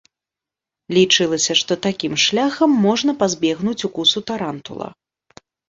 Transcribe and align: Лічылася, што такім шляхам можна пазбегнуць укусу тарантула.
Лічылася, 0.97 1.57
што 1.61 1.77
такім 1.85 2.13
шляхам 2.25 2.71
можна 2.87 3.17
пазбегнуць 3.21 3.79
укусу 3.91 4.19
тарантула. 4.33 4.87